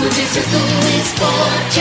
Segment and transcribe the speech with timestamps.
[0.00, 0.56] Notícias do
[0.98, 1.80] esporte.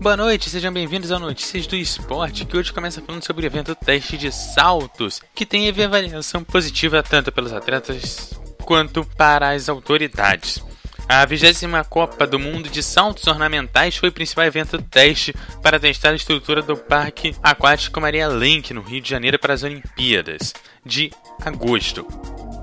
[0.00, 3.74] Boa noite, sejam bem-vindos ao Notícias do Esporte, que hoje começa falando sobre o evento
[3.74, 8.32] teste de saltos, que tem avaliação positiva tanto pelos atletas
[8.64, 10.64] quanto para as autoridades.
[11.06, 16.12] A 20 Copa do Mundo de Saltos Ornamentais foi o principal evento teste para testar
[16.12, 20.54] a estrutura do Parque Aquático Maria Lenk, no Rio de Janeiro, para as Olimpíadas
[20.86, 21.12] de
[21.44, 22.06] agosto.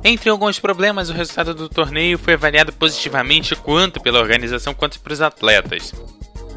[0.09, 5.19] Entre alguns problemas, o resultado do torneio foi avaliado positivamente quanto pela organização quanto pelos
[5.19, 5.93] atletas.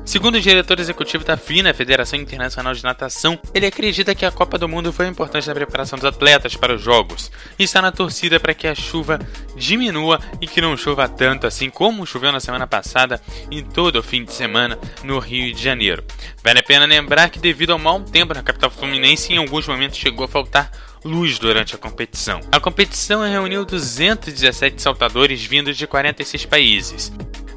[0.05, 4.57] Segundo o diretor executivo da FINA, Federação Internacional de Natação, ele acredita que a Copa
[4.57, 7.29] do Mundo foi importante na preparação dos atletas para os Jogos
[7.59, 9.19] e está na torcida para que a chuva
[9.57, 13.21] diminua e que não chova tanto assim como choveu na semana passada
[13.51, 16.05] em todo o fim de semana no Rio de Janeiro.
[16.45, 19.99] Vale a pena lembrar que, devido ao mau tempo na capital fluminense, em alguns momentos
[19.99, 20.71] chegou a faltar
[21.05, 22.41] luz durante a competição.
[22.53, 27.13] A competição reuniu 217 saltadores vindos de 46 países.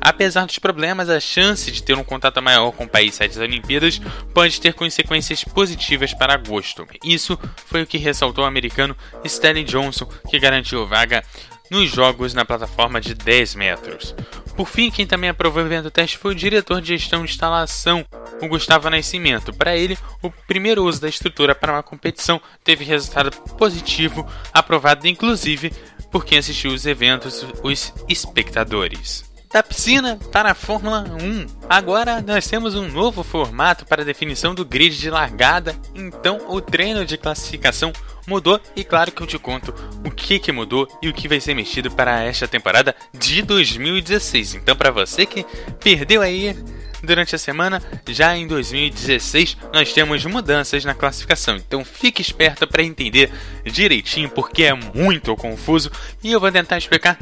[0.06, 3.44] Apesar dos problemas, a chance de ter um contato maior com o país sede das
[3.44, 4.02] Olimpíadas
[4.34, 6.86] pode ter consequências positivas para agosto.
[7.02, 11.24] Isso foi o que ressaltou o americano Stanley Johnson, que garantiu vaga
[11.72, 14.14] nos jogos na plataforma de 10 metros.
[14.58, 18.06] Por fim, quem também aprovou o evento teste foi o diretor de gestão de instalação,
[18.42, 19.54] o Gustavo Nascimento.
[19.54, 25.72] Para ele, o primeiro uso da estrutura para uma competição teve resultado positivo, aprovado inclusive
[26.12, 31.46] por quem assistiu os eventos, os espectadores da piscina para a Fórmula 1.
[31.70, 37.06] Agora nós temos um novo formato para definição do grid de largada, então o treino
[37.06, 37.94] de classificação
[38.26, 39.72] mudou e claro que eu te conto
[40.04, 44.56] o que, que mudou e o que vai ser mexido para esta temporada de 2016.
[44.56, 45.46] Então para você que
[45.80, 46.56] perdeu aí
[47.04, 51.58] durante a semana, já em 2016 nós temos mudanças na classificação.
[51.58, 53.32] Então fique esperto para entender
[53.66, 55.92] direitinho porque é muito confuso
[56.24, 57.20] e eu vou tentar explicar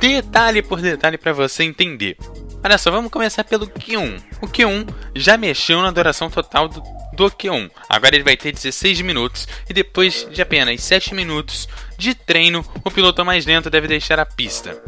[0.00, 2.16] detalhe por detalhe para você entender.
[2.62, 4.22] Olha só, vamos começar pelo Q1.
[4.40, 7.70] O Q1 já mexeu na duração total do, do Q1.
[7.88, 11.68] Agora ele vai ter 16 minutos e depois de apenas 7 minutos
[11.98, 14.80] de treino, o piloto mais lento deve deixar a pista.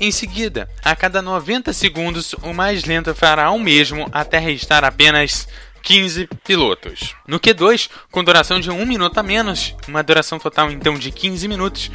[0.00, 5.46] Em seguida, a cada 90 segundos, o mais lento fará o mesmo até restar apenas
[5.82, 7.14] 15 pilotos.
[7.28, 11.46] No Q2, com duração de 1 minuto a menos, uma duração total então de 15
[11.46, 11.90] minutos,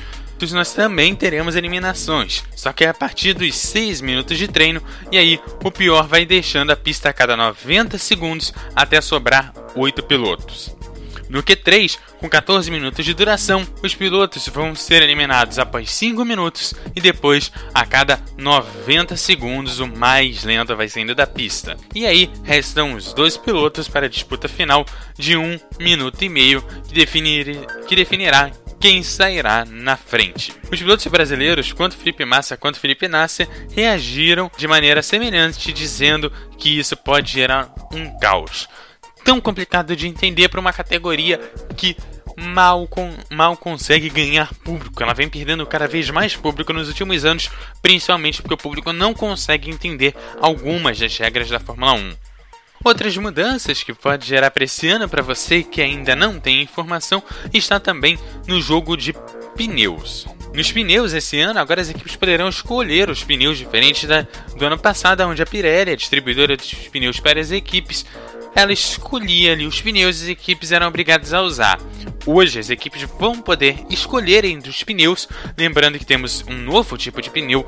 [0.51, 5.17] nós também teremos eliminações, só que é a partir dos 6 minutos de treino, e
[5.17, 10.75] aí o pior vai deixando a pista a cada 90 segundos até sobrar 8 pilotos.
[11.35, 16.73] No Q3, com 14 minutos de duração, os pilotos vão ser eliminados após 5 minutos
[16.95, 21.75] e depois, a cada 90 segundos, o mais lento vai saindo da pista.
[21.93, 24.85] E aí restam os dois pilotos para a disputa final
[25.19, 30.53] de 1 minuto e meio, que, definir, que definirá quem sairá na frente.
[30.71, 36.79] Os pilotos brasileiros, quanto Felipe Massa quanto Felipe Nasser, reagiram de maneira semelhante, dizendo que
[36.79, 38.69] isso pode gerar um caos.
[39.25, 41.37] Tão complicado de entender para uma categoria
[41.75, 41.97] que
[42.37, 45.01] mal, com, mal consegue ganhar público.
[45.01, 47.49] Ela vem perdendo cada vez mais público nos últimos anos,
[47.81, 52.13] principalmente porque o público não consegue entender algumas das regras da Fórmula 1.
[52.83, 57.23] Outras mudanças que pode gerar para esse ano para você que ainda não tem informação
[57.51, 59.11] está também no jogo de
[59.55, 60.27] pneus.
[60.53, 64.77] Nos pneus esse ano, agora as equipes poderão escolher os pneus diferentes da, do ano
[64.77, 68.05] passado, onde a Pirelli, a distribuidora dos pneus para as equipes,
[68.55, 71.79] ela escolhia ali os pneus e as equipes eram obrigadas a usar.
[72.25, 75.27] Hoje as equipes vão poder escolher entre os pneus,
[75.57, 77.67] lembrando que temos um novo tipo de pneu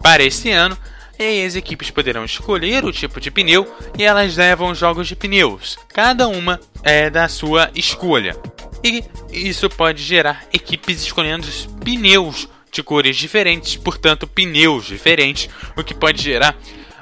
[0.00, 0.78] para esse ano,
[1.18, 5.16] e aí as equipes poderão escolher o tipo de pneu e elas levam jogos de
[5.16, 8.36] pneus, cada uma é da sua escolha.
[8.82, 15.82] E isso pode gerar equipes escolhendo os pneus de cores diferentes, portanto, pneus diferentes, o
[15.82, 16.56] que pode gerar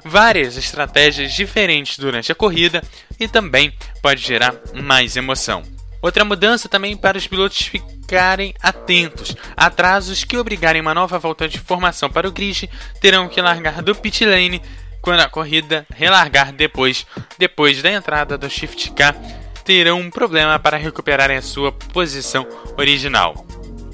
[0.08, 2.82] várias estratégias diferentes durante a corrida
[3.20, 5.62] e também pode gerar mais emoção.
[6.00, 9.34] Outra mudança também para os pilotos ficarem atentos.
[9.56, 12.70] Atrasos que obrigarem uma nova volta de formação para o grid
[13.00, 14.62] terão que largar do pit lane
[15.00, 17.06] quando a corrida relargar depois,
[17.36, 19.16] depois da entrada do shift car,
[19.64, 22.46] terão um problema para recuperarem a sua posição
[22.76, 23.47] original.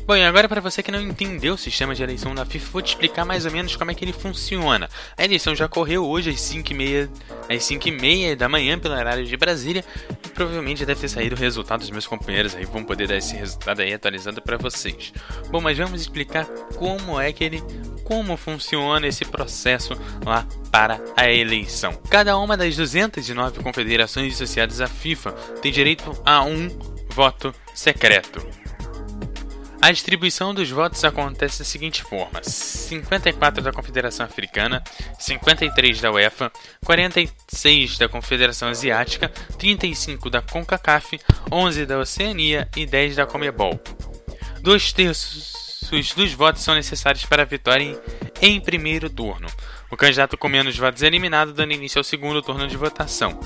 [0.06, 2.82] Bom, e agora para você que não entendeu o sistema de eleição da FIFA, vou
[2.82, 4.86] te explicar mais ou menos como é que ele funciona.
[5.16, 7.08] A eleição já ocorreu hoje às 5h30,
[7.48, 9.82] às 5h30 da manhã pelo horário de Brasília
[10.22, 13.34] e provavelmente deve ter saído o resultado dos meus companheiros aí vão poder dar esse
[13.34, 15.10] resultado aí atualizado para vocês.
[15.48, 16.44] Bom, mas vamos explicar
[16.76, 17.62] como é que ele
[18.04, 21.94] como funciona esse processo lá para a eleição.
[22.10, 26.68] Cada uma das 209 confederações associadas à FIFA tem direito a um
[27.08, 28.63] voto secreto.
[29.84, 34.82] A distribuição dos votos acontece da seguinte forma: 54 da Confederação Africana,
[35.18, 36.50] 53 da UEFA,
[36.86, 39.28] 46 da Confederação Asiática,
[39.58, 41.20] 35 da CONCACAF,
[41.52, 43.78] 11 da Oceania e 10 da Comebol.
[44.62, 45.52] Dois terços
[46.16, 48.00] dos votos são necessários para a vitória
[48.40, 49.48] em primeiro turno.
[49.90, 53.38] O candidato com menos votos é eliminado, dando início ao segundo turno de votação.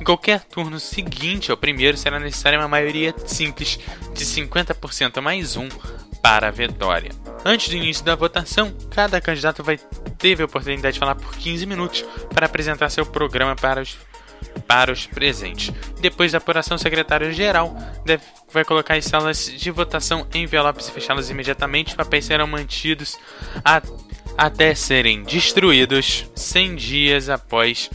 [0.00, 3.78] Em qualquer turno seguinte ao primeiro, será necessária uma maioria simples
[4.12, 5.68] de 50% mais um
[6.20, 7.10] para a vitória.
[7.44, 9.78] Antes do início da votação, cada candidato vai
[10.18, 13.96] ter a oportunidade de falar por 15 minutos para apresentar seu programa para os
[14.66, 15.74] para os presentes.
[16.00, 17.76] Depois da apuração, o secretário-geral
[18.52, 21.88] vai colocar as salas de votação em envelopes e fechá-las imediatamente.
[21.88, 23.18] Os papéis serão mantidos
[23.64, 23.82] a,
[24.38, 27.90] até serem destruídos 100 dias após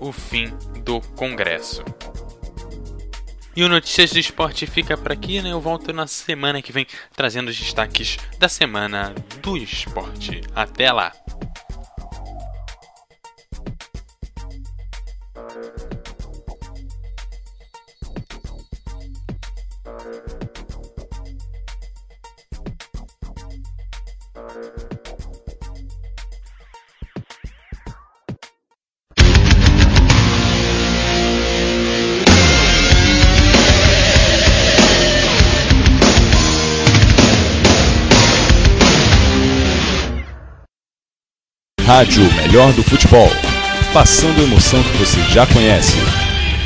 [0.00, 0.52] o fim
[0.90, 1.84] do Congresso.
[3.54, 5.52] E o Notícias do Esporte fica por aqui, né?
[5.52, 6.84] Eu volto na semana que vem
[7.14, 10.40] trazendo os destaques da semana do esporte.
[10.52, 11.12] Até lá!
[41.90, 43.28] Rádio Melhor do Futebol.
[43.92, 45.98] Passando a emoção que você já conhece.